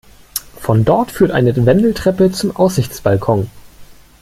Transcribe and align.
Von 0.59 0.83
dort 0.83 1.11
führt 1.11 1.29
eine 1.29 1.55
Wendeltreppe 1.55 2.31
zum 2.31 2.55
Aussichtsbalkon. 2.55 3.47